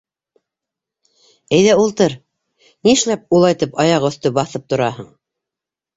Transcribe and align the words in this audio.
Әйҙә, 1.57 1.75
ултыр, 1.83 2.15
ни 2.87 2.93
эшләп 2.97 3.39
улайтып 3.41 3.79
аяҡ 3.85 4.09
өҫтө 4.11 4.33
баҫып 4.39 4.67
тораһың? 4.73 5.13